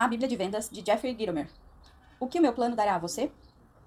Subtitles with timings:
[0.00, 1.46] A Bíblia de Vendas, de Jeffrey Gitomer.
[2.18, 3.30] O que o meu plano dará a você?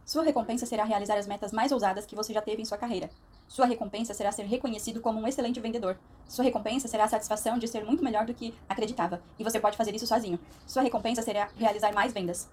[0.06, 3.10] Sua recompensa será realizar as metas mais ousadas que você já teve em sua carreira.
[3.48, 5.98] Sua recompensa será ser reconhecido como um excelente vendedor.
[6.28, 9.76] Sua recompensa será a satisfação de ser muito melhor do que acreditava, e você pode
[9.76, 10.40] fazer isso sozinho.
[10.68, 12.48] Sua recompensa será realizar mais vendas.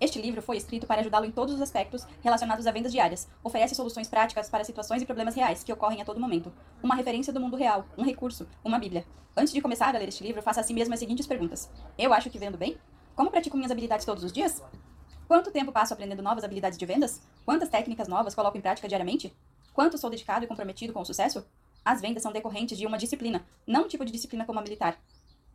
[0.00, 3.28] Este livro foi escrito para ajudá-lo em todos os aspectos relacionados a vendas diárias.
[3.42, 6.52] Oferece soluções práticas para situações e problemas reais que ocorrem a todo momento.
[6.82, 9.04] Uma referência do mundo real, um recurso, uma Bíblia.
[9.36, 12.12] Antes de começar a ler este livro, faça a si mesmo as seguintes perguntas: Eu
[12.12, 12.76] acho que vendo bem?
[13.14, 14.62] Como pratico minhas habilidades todos os dias?
[15.28, 17.22] Quanto tempo passo aprendendo novas habilidades de vendas?
[17.44, 19.34] Quantas técnicas novas coloco em prática diariamente?
[19.72, 21.46] Quanto sou dedicado e comprometido com o sucesso?
[21.84, 24.98] As vendas são decorrentes de uma disciplina, não um tipo de disciplina como a militar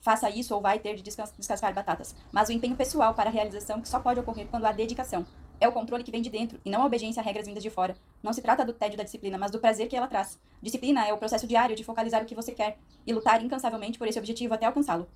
[0.02, 3.82] faça isso ou vai ter de descascar batatas, mas o empenho pessoal para a realização
[3.82, 5.26] que só pode ocorrer quando há dedicação.
[5.62, 7.70] É o controle que vem de dentro e não a obediência a regras vindas de
[7.70, 7.96] fora.
[8.24, 10.40] Não se trata do tédio da disciplina, mas do prazer que ela traz.
[10.62, 14.08] Disciplina é o processo diário de focalizar o que você quer e lutar incansavelmente por
[14.08, 15.08] esse objetivo até alcançá-lo.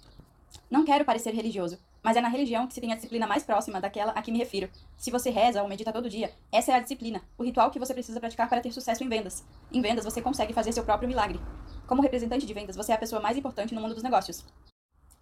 [0.69, 3.79] Não quero parecer religioso, mas é na religião que se tem a disciplina mais próxima
[3.79, 4.69] daquela a que me refiro.
[4.97, 7.93] Se você reza ou medita todo dia, essa é a disciplina, o ritual que você
[7.93, 9.43] precisa praticar para ter sucesso em vendas.
[9.71, 11.39] Em vendas, você consegue fazer seu próprio milagre.
[11.87, 14.43] Como representante de vendas, você é a pessoa mais importante no mundo dos negócios.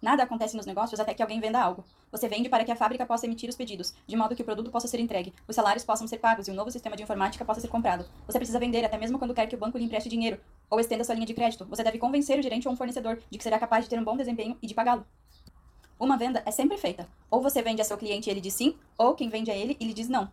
[0.02, 1.84] Nada acontece nos negócios até que alguém venda algo.
[2.10, 4.68] Você vende para que a fábrica possa emitir os pedidos, de modo que o produto
[4.68, 7.60] possa ser entregue, os salários possam ser pagos e um novo sistema de informática possa
[7.60, 8.04] ser comprado.
[8.26, 11.04] Você precisa vender até mesmo quando quer que o banco lhe empreste dinheiro ou estenda
[11.04, 11.64] sua linha de crédito.
[11.66, 14.04] Você deve convencer o gerente ou um fornecedor de que será capaz de ter um
[14.04, 15.06] bom desempenho e de pagá-lo.
[16.00, 17.06] Uma venda é sempre feita.
[17.30, 19.76] Ou você vende a seu cliente e ele diz sim, ou quem vende a ele
[19.78, 20.28] e lhe diz não.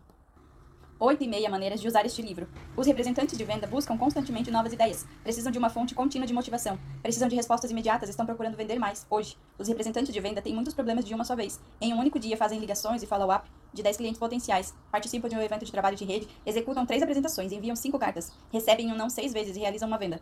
[1.02, 2.46] Oito e meia maneiras de usar este livro.
[2.76, 6.78] Os representantes de venda buscam constantemente novas ideias, precisam de uma fonte contínua de motivação,
[7.00, 9.34] precisam de respostas imediatas, estão procurando vender mais, hoje.
[9.58, 11.58] Os representantes de venda têm muitos problemas de uma só vez.
[11.80, 15.40] Em um único dia fazem ligações e follow-up de 10 clientes potenciais, participam de um
[15.40, 19.32] evento de trabalho de rede, executam três apresentações, enviam cinco cartas, recebem um não seis
[19.32, 20.20] vezes e realizam uma venda.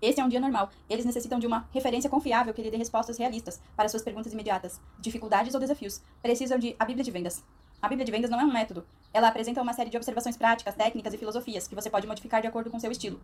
[0.00, 0.70] Esse é um dia normal.
[0.88, 4.80] Eles necessitam de uma referência confiável que lhe dê respostas realistas para suas perguntas imediatas,
[4.98, 6.00] dificuldades ou desafios.
[6.22, 7.44] Precisam de a Bíblia de vendas.
[7.84, 8.86] A Bíblia de vendas não é um método.
[9.12, 12.46] Ela apresenta uma série de observações práticas, técnicas e filosofias que você pode modificar de
[12.46, 13.20] acordo com seu estilo.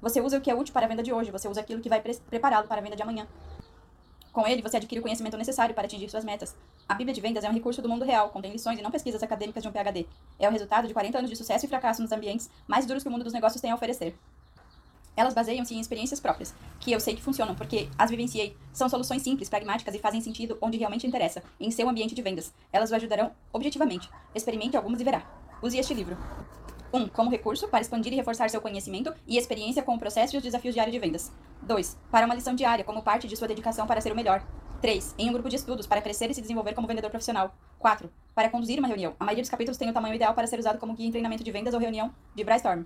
[0.00, 1.88] Você usa o que é útil para a venda de hoje, você usa aquilo que
[1.88, 3.26] vai pre prepará-lo para a venda de amanhã.
[4.32, 6.54] Com ele, você adquire o conhecimento necessário para atingir suas metas.
[6.88, 9.24] A Bíblia de Vendas é um recurso do mundo real, contém lições e não pesquisas
[9.24, 10.06] acadêmicas de um PhD.
[10.38, 13.08] É o resultado de 40 anos de sucesso e fracasso nos ambientes mais duros que
[13.08, 14.16] o mundo dos negócios tem a oferecer.
[15.16, 18.56] Elas baseiam-se em experiências próprias, que eu sei que funcionam, porque as vivenciei.
[18.72, 22.52] São soluções simples, pragmáticas e fazem sentido onde realmente interessa, em seu ambiente de vendas.
[22.72, 24.10] Elas o ajudarão objetivamente.
[24.34, 25.24] Experimente algumas e verá.
[25.62, 26.16] Use este livro.
[26.92, 26.98] 1.
[26.98, 30.38] Um, como recurso para expandir e reforçar seu conhecimento e experiência com o processo e
[30.38, 31.32] os desafios diários de vendas.
[31.62, 31.98] 2.
[32.10, 34.46] Para uma lição diária, como parte de sua dedicação para ser o melhor.
[34.80, 35.14] 3.
[35.18, 37.54] Em um grupo de estudos para crescer e se desenvolver como vendedor profissional.
[37.78, 38.10] 4.
[38.34, 39.14] Para conduzir uma reunião.
[39.18, 41.42] A maioria dos capítulos tem o tamanho ideal para ser usado como guia em treinamento
[41.42, 42.84] de vendas ou reunião de brainstorm.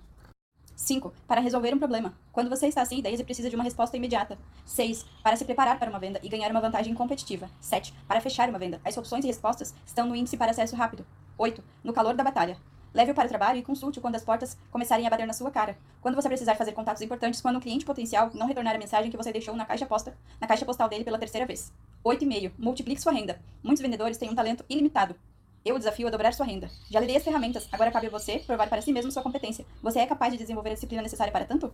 [0.81, 1.13] 5.
[1.29, 2.15] Para resolver um problema.
[2.33, 4.39] Quando você está sem ideias e precisa de uma resposta imediata.
[4.65, 5.05] 6.
[5.23, 7.51] Para se preparar para uma venda e ganhar uma vantagem competitiva.
[7.61, 7.93] 7.
[8.09, 8.81] Para fechar uma venda.
[8.83, 11.07] As opções e respostas estão no índice para acesso rápido.
[11.37, 11.63] 8.
[11.85, 12.57] No calor da batalha.
[12.95, 15.77] Leve-o para o trabalho e consulte-o quando as portas começarem a bater na sua cara.
[16.01, 19.17] Quando você precisar fazer contatos importantes, quando um cliente potencial não retornar a mensagem que
[19.19, 21.71] você deixou na caixa, posta, na caixa postal dele pela terceira vez.
[22.05, 22.53] 8,5.
[22.59, 23.39] Multiplique sua renda.
[23.63, 25.15] Muitos vendedores têm um talento ilimitado.
[25.63, 26.71] Eu o desafio a dobrar sua renda.
[26.91, 29.67] Já lhe dei as ferramentas, agora cabe a você provar para si mesmo sua competência.
[29.83, 31.71] Você é capaz de desenvolver a disciplina necessária para tanto?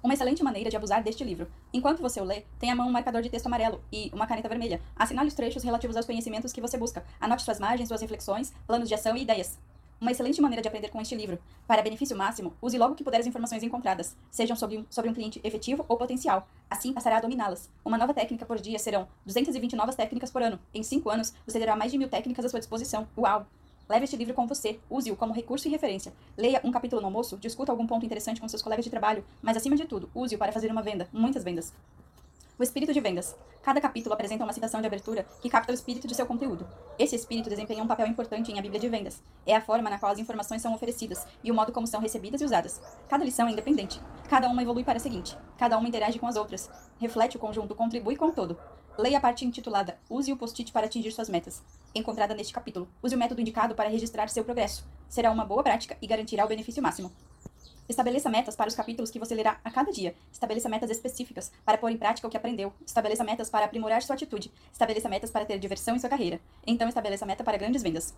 [0.00, 1.48] Uma excelente maneira de abusar deste livro.
[1.72, 4.48] Enquanto você o lê, tenha à mão um marcador de texto amarelo e uma caneta
[4.48, 4.80] vermelha.
[4.94, 7.04] Assinale os trechos relativos aos conhecimentos que você busca.
[7.20, 9.58] Anote suas margens, suas reflexões, planos de ação e ideias.
[10.00, 11.38] Uma excelente maneira de aprender com este livro.
[11.66, 15.14] Para benefício máximo, use logo que puder as informações encontradas, sejam sobre um, sobre um
[15.14, 16.46] cliente efetivo ou potencial.
[16.68, 17.70] Assim, passará a dominá-las.
[17.84, 20.58] Uma nova técnica por dia serão 220 novas técnicas por ano.
[20.74, 23.08] Em 5 anos, você terá mais de mil técnicas à sua disposição.
[23.16, 23.46] Uau!
[23.88, 26.12] Leve este livro com você, use-o como recurso e referência.
[26.36, 29.56] Leia um capítulo no almoço, discuta algum ponto interessante com seus colegas de trabalho, mas
[29.56, 31.72] acima de tudo, use-o para fazer uma venda, muitas vendas.
[32.56, 33.34] O espírito de vendas.
[33.62, 36.64] Cada capítulo apresenta uma citação de abertura que capta o espírito de seu conteúdo.
[36.96, 39.20] Esse espírito desempenha um papel importante em a Bíblia de Vendas.
[39.44, 42.40] É a forma na qual as informações são oferecidas e o modo como são recebidas
[42.40, 42.80] e usadas.
[43.08, 44.00] Cada lição é independente.
[44.28, 45.36] Cada uma evolui para a seguinte.
[45.58, 46.70] Cada uma interage com as outras.
[47.00, 48.56] Reflete o conjunto, contribui com o todo.
[48.96, 51.60] Leia a parte intitulada Use o post-it para atingir suas metas,
[51.92, 52.86] encontrada neste capítulo.
[53.02, 54.86] Use o método indicado para registrar seu progresso.
[55.08, 57.10] Será uma boa prática e garantirá o benefício máximo.
[57.88, 60.14] Estabeleça metas para os capítulos que você lerá a cada dia.
[60.32, 62.72] Estabeleça metas específicas para pôr em prática o que aprendeu.
[62.86, 64.50] Estabeleça metas para aprimorar sua atitude.
[64.72, 66.40] Estabeleça metas para ter diversão em sua carreira.
[66.66, 68.14] Então, estabeleça meta para grandes vendas.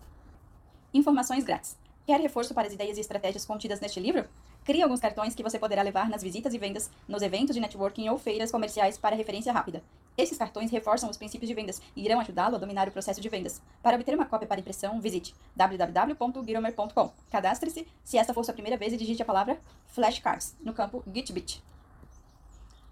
[0.93, 1.75] Informações grátis.
[2.05, 4.25] Quer reforço para as ideias e estratégias contidas neste livro?
[4.67, 8.09] Crie alguns cartões que você poderá levar nas visitas e vendas, nos eventos de networking
[8.09, 9.81] ou feiras comerciais para referência rápida.
[10.17, 13.29] Esses cartões reforçam os princípios de vendas e irão ajudá-lo a dominar o processo de
[13.29, 13.61] vendas.
[13.81, 17.13] Para obter uma cópia para impressão, visite www.giromer.com.
[17.31, 21.63] Cadastre-se se esta for sua primeira vez e digite a palavra Flashcards no campo Gitbit.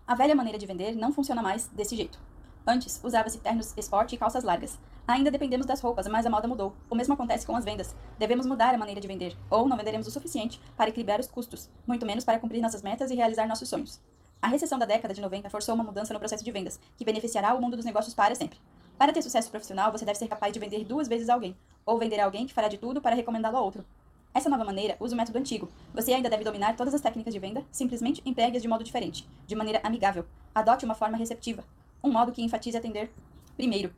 [0.07, 2.17] A velha maneira de vender não funciona mais desse jeito.
[2.67, 4.79] Antes, usava-se ternos esporte e calças largas.
[5.07, 6.73] Ainda dependemos das roupas, mas a moda mudou.
[6.89, 7.95] O mesmo acontece com as vendas.
[8.17, 11.69] Devemos mudar a maneira de vender, ou não venderemos o suficiente para equilibrar os custos,
[11.85, 14.01] muito menos para cumprir nossas metas e realizar nossos sonhos.
[14.41, 17.53] A recessão da década de 90 forçou uma mudança no processo de vendas, que beneficiará
[17.53, 18.57] o mundo dos negócios para sempre.
[18.97, 22.19] Para ter sucesso profissional, você deve ser capaz de vender duas vezes alguém, ou vender
[22.19, 23.85] a alguém que fará de tudo para recomendá-lo a outro.
[24.33, 25.69] Essa nova maneira usa o método antigo.
[25.93, 29.55] Você ainda deve dominar todas as técnicas de venda, simplesmente empregue-as de modo diferente, de
[29.55, 30.25] maneira amigável.
[30.53, 31.63] Adote uma forma receptiva,
[32.05, 33.11] um modo que enfatize atender
[33.57, 33.91] primeiro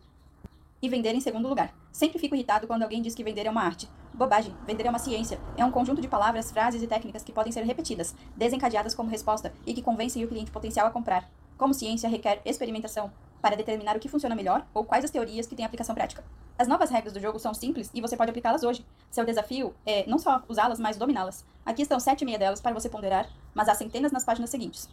[0.82, 1.74] e vender em segundo lugar.
[1.92, 3.90] Sempre fico irritado quando alguém diz que vender é uma arte.
[4.14, 5.40] Bobagem, vender é uma ciência.
[5.58, 9.54] É um conjunto de palavras, frases e técnicas que podem ser repetidas, desencadeadas como resposta
[9.66, 11.30] e que convencem o cliente potencial a comprar.
[11.58, 13.12] Como ciência requer experimentação
[13.42, 16.24] para determinar o que funciona melhor ou quais as teorias que têm aplicação prática.
[16.58, 18.86] As novas regras do jogo são simples e você pode aplicá-las hoje.
[19.12, 21.46] Seu desafio é não só usá-las, mas dominá-las.
[21.66, 24.90] Aqui estão sete e meia delas para você ponderar, mas há centenas nas páginas seguintes.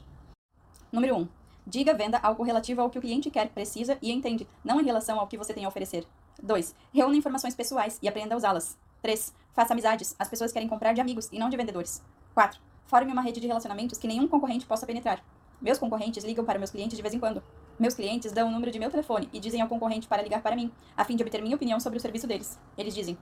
[0.93, 1.21] Número 1.
[1.21, 1.29] Um,
[1.67, 5.19] diga venda algo relativo ao que o cliente quer, precisa e entende, não em relação
[5.19, 6.07] ao que você tem a oferecer.
[6.43, 6.75] 2.
[6.93, 8.77] Reúna informações pessoais e aprenda a usá-las.
[9.03, 9.35] 3.
[9.53, 10.15] Faça amizades.
[10.19, 12.03] As pessoas querem comprar de amigos e não de vendedores.
[12.35, 12.61] 4.
[12.87, 15.25] Forme uma rede de relacionamentos que nenhum concorrente possa penetrar.
[15.61, 17.43] Meus concorrentes ligam para meus clientes de vez em quando.
[17.79, 20.55] Meus clientes dão o número de meu telefone e dizem ao concorrente para ligar para
[20.55, 22.59] mim, a fim de obter minha opinião sobre o serviço deles.
[22.77, 23.17] Eles dizem: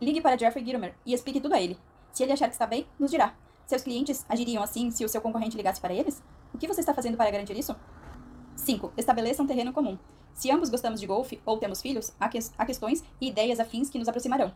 [0.00, 1.78] Ligue para Jeffrey Gitomer e explique tudo a ele.
[2.12, 3.34] Se ele achar que está bem, nos dirá.
[3.66, 6.22] Seus clientes agiriam assim se o seu concorrente ligasse para eles?
[6.52, 7.74] O que você está fazendo para garantir isso?
[8.56, 8.92] 5.
[8.96, 9.98] Estabeleça um terreno comum.
[10.34, 13.88] Se ambos gostamos de golfe ou temos filhos, há, que há questões e ideias afins
[13.88, 14.52] que nos aproximarão.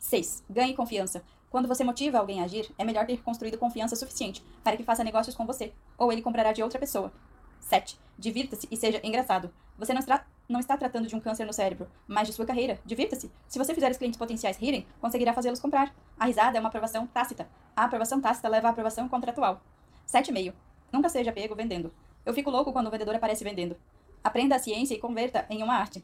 [0.00, 0.44] 6.
[0.48, 1.22] Ganhe confiança.
[1.50, 5.04] Quando você motiva alguém a agir, é melhor ter construído confiança suficiente para que faça
[5.04, 7.12] negócios com você, ou ele comprará de outra pessoa.
[7.60, 7.98] 7.
[8.18, 9.50] Divirta-se e seja engraçado.
[9.78, 10.00] Você não
[10.48, 12.78] não está tratando de um câncer no cérebro, mas de sua carreira.
[12.84, 13.30] Divirta-se.
[13.48, 15.94] Se você fizer os clientes potenciais rirem, conseguirá fazê-los comprar.
[16.18, 17.48] A risada é uma aprovação tácita.
[17.74, 19.62] A aprovação tácita leva à aprovação contratual.
[20.06, 20.52] 7,5.
[20.92, 21.92] Nunca seja pego vendendo.
[22.24, 23.76] Eu fico louco quando o vendedor aparece vendendo.
[24.22, 26.02] Aprenda a ciência e converta em uma arte.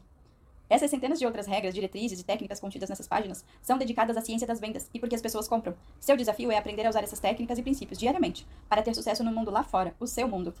[0.69, 4.47] Essas centenas de outras regras, diretrizes e técnicas contidas nessas páginas são dedicadas à ciência
[4.47, 5.75] das vendas e porque as pessoas compram.
[5.99, 9.33] Seu desafio é aprender a usar essas técnicas e princípios diariamente para ter sucesso no
[9.33, 10.53] mundo lá fora, o seu mundo.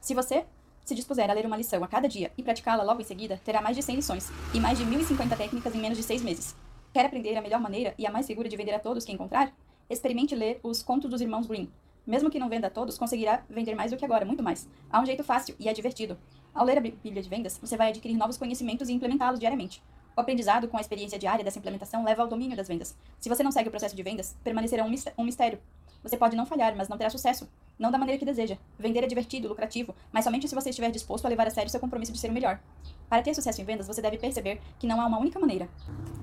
[0.00, 0.46] Se você
[0.84, 3.60] se dispuser a ler uma lição a cada dia e praticá-la logo em seguida, terá
[3.60, 6.56] mais de 100 lições e mais de 1.050 técnicas em menos de seis meses.
[6.92, 9.52] Quer aprender a melhor maneira e a mais segura de vender a todos que encontrar?
[9.90, 11.70] Experimente ler os Contos dos Irmãos Green.
[12.06, 14.68] Mesmo que não venda a todos, conseguirá vender mais do que agora, muito mais.
[14.90, 16.18] Há um jeito fácil e é divertido.
[16.54, 19.82] Ao ler a Bíblia de Vendas, você vai adquirir novos conhecimentos e implementá-los diariamente.
[20.16, 22.96] O aprendizado com a experiência diária dessa implementação leva ao domínio das vendas.
[23.18, 25.60] Se você não segue o processo de vendas, permanecerá um mistério.
[26.02, 27.48] Você pode não falhar, mas não terá sucesso.
[27.80, 28.58] Não da maneira que deseja.
[28.78, 31.80] Vender é divertido, lucrativo, mas somente se você estiver disposto a levar a sério seu
[31.80, 32.60] compromisso de ser o melhor.
[33.08, 35.66] Para ter sucesso em vendas, você deve perceber que não há uma única maneira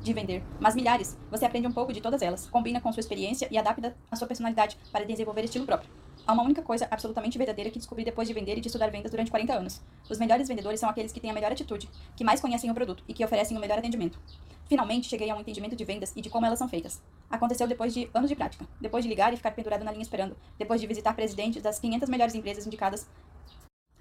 [0.04, 1.18] de vender, mas milhares.
[1.32, 4.28] Você aprende um pouco de todas elas, combina com sua experiência e adapta a sua
[4.28, 5.90] personalidade para desenvolver estilo próprio.
[6.28, 9.10] Há uma única coisa absolutamente verdadeira que descobri depois de vender e de estudar vendas
[9.10, 9.82] durante 40 anos.
[10.08, 13.04] Os melhores vendedores são aqueles que têm a melhor atitude, que mais conhecem o produto
[13.08, 14.20] e que oferecem o melhor atendimento.
[14.68, 17.02] Finalmente, cheguei a um entendimento de vendas e de como elas são feitas.
[17.30, 20.36] Aconteceu depois de anos de prática, depois de ligar e ficar pendurado na linha esperando,
[20.58, 23.08] depois de visitar presidentes das 500 melhores empresas indicadas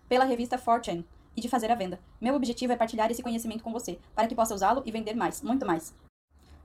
[0.08, 2.00] pela revista Fortune e de fazer a venda.
[2.20, 5.42] Meu objetivo é partilhar esse conhecimento com você, para que possa usá-lo e vender mais,
[5.42, 5.94] muito mais.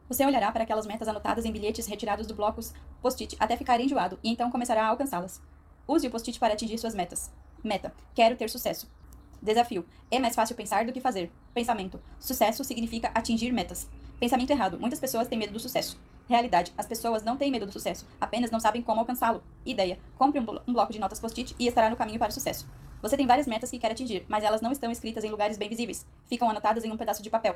[0.08, 4.20] Você olhará para aquelas metas anotadas em bilhetes retirados do blocos post-it até ficar enjoado
[4.24, 5.42] e então começará a alcançá-las.
[5.88, 7.32] Use o post-it para atingir suas metas.
[7.64, 8.90] Meta: quero ter sucesso.
[9.42, 11.32] Desafio: é mais fácil pensar do que fazer.
[11.54, 13.90] Pensamento: sucesso significa atingir metas.
[14.20, 16.00] Pensamento errado: muitas pessoas têm medo do sucesso.
[16.30, 19.44] Realidade: as pessoas não têm medo do sucesso, apenas não sabem como alcançá-lo.
[19.66, 22.34] Ideia: compre um, blo um bloco de notas post-it e estará no caminho para o
[22.34, 22.68] sucesso.
[23.02, 25.68] Você tem várias metas que quer atingir, mas elas não estão escritas em lugares bem
[25.68, 26.06] visíveis.
[26.28, 27.56] Ficam anotadas em um pedaço de papel,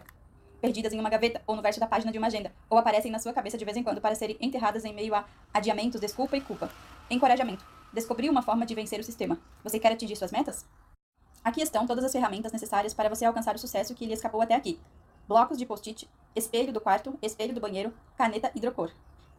[0.60, 3.20] perdidas em uma gaveta ou no verso da página de uma agenda, ou aparecem na
[3.20, 5.24] sua cabeça de vez em quando para serem enterradas em meio a
[5.54, 6.72] adiamentos, desculpa e culpa.
[7.12, 7.64] Encorajamento.
[7.94, 9.38] Descobriu uma forma de vencer o sistema.
[9.64, 10.66] Você quer atingir suas metas?
[11.46, 14.56] Aqui estão todas as ferramentas necessárias para você alcançar o sucesso que lhe escapou até
[14.56, 14.80] aqui.
[15.28, 18.90] Blocos de post-it, espelho do quarto, espelho do banheiro, caneta hidrocor.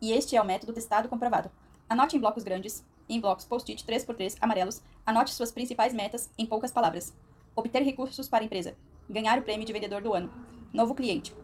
[0.00, 1.50] E este é o método testado comprovado.
[1.88, 6.70] Anote em blocos grandes, em blocos post-it 3x3 amarelos, anote suas principais metas em poucas
[6.70, 7.12] palavras.
[7.56, 8.76] Obter recursos para a empresa.
[9.10, 10.32] Ganhar o prêmio de vendedor do ano.
[10.72, 11.34] Novo cliente.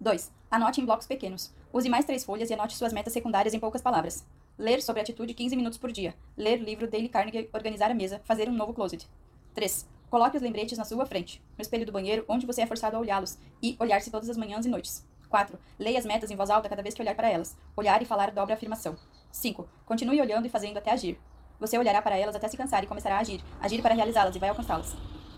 [0.00, 0.30] 2.
[0.52, 1.52] Anote em blocos pequenos.
[1.72, 4.24] Use mais três folhas e anote suas metas secundárias em poucas palavras.
[4.56, 6.14] Ler sobre atitude 15 minutos por dia.
[6.36, 8.20] Ler livro Dale Carnegie Organizar a mesa.
[8.24, 9.08] Fazer um novo closet.
[9.54, 9.88] 3.
[10.10, 13.00] Coloque os lembretes na sua frente, no espelho do banheiro, onde você é forçado a
[13.00, 15.06] olhá-los, e olhar-se todas as manhãs e noites.
[15.28, 15.58] 4.
[15.78, 17.56] Leia as metas em voz alta cada vez que olhar para elas.
[17.76, 18.96] Olhar e falar dobra a afirmação.
[19.30, 19.68] 5.
[19.86, 21.18] Continue olhando e fazendo até agir.
[21.60, 23.40] Você olhará para elas até se cansar e começará a agir.
[23.60, 24.96] Agir para realizá-las e vai alcançá-las.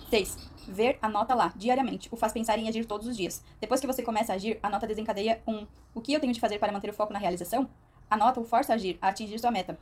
[0.09, 0.51] 6.
[0.69, 2.09] Ver anota lá, diariamente.
[2.11, 3.43] O faz pensar em agir todos os dias.
[3.61, 6.41] Depois que você começa a agir, a nota desencadeia um o que eu tenho de
[6.41, 7.69] fazer para manter o foco na realização?
[8.09, 9.79] A nota o força a agir, a atingir sua meta.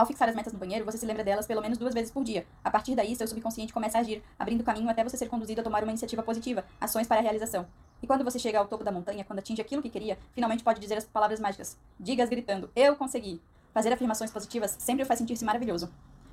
[0.00, 2.24] Ao fixar as metas no banheiro, você se lembra delas pelo menos duas vezes por
[2.24, 2.46] dia.
[2.64, 5.62] A partir daí, seu subconsciente começa a agir, abrindo caminho até você ser conduzido a
[5.62, 7.66] tomar uma iniciativa positiva, ações para a realização.
[8.02, 10.80] E quando você chega ao topo da montanha, quando atinge aquilo que queria, finalmente pode
[10.80, 11.76] dizer as palavras mágicas.
[11.98, 13.42] Diga-as gritando: Eu consegui!
[13.74, 15.92] Fazer afirmações positivas sempre o faz sentir-se maravilhoso.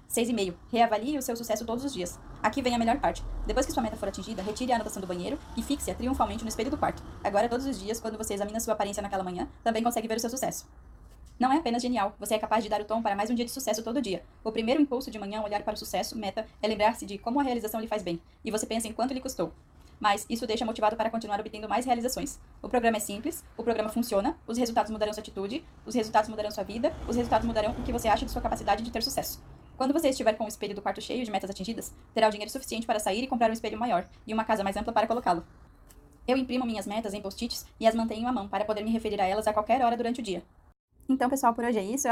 [0.09, 0.53] 6,5.
[0.71, 2.17] Reavalie o seu sucesso todos os dias.
[2.41, 3.21] Aqui vem a melhor parte.
[3.45, 6.47] Depois que sua meta for atingida, retire a anotação do banheiro e fixe-a triunfalmente no
[6.47, 7.03] espelho do quarto.
[7.21, 10.21] Agora, todos os dias, quando você examina sua aparência naquela manhã, também consegue ver o
[10.21, 10.65] seu sucesso.
[11.39, 13.45] Não é apenas genial, você é capaz de dar o tom para mais um dia
[13.45, 14.23] de sucesso todo dia.
[14.43, 17.43] O primeiro impulso de manhã olhar para o sucesso, meta, é lembrar-se de como a
[17.43, 19.53] realização lhe faz bem, e você pensa em quanto lhe custou.
[19.99, 22.39] Mas isso deixa motivado para continuar obtendo mais realizações.
[22.59, 26.49] O programa é simples, o programa funciona, os resultados mudarão sua atitude, os resultados mudarão
[26.49, 29.39] sua vida, os resultados mudarão o que você acha de sua capacidade de ter sucesso.
[29.77, 32.51] Quando você estiver com o espelho do quarto cheio de metas atingidas, terá o dinheiro
[32.51, 35.45] suficiente para sair e comprar um espelho maior e uma casa mais ampla para colocá-lo.
[36.27, 39.21] Eu imprimo minhas metas em post-its e as mantenho à mão para poder me referir
[39.21, 40.43] a elas a qualquer hora durante o dia.
[41.09, 42.05] Então, pessoal, por hoje é isso.